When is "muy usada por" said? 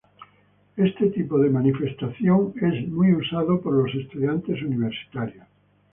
2.89-3.71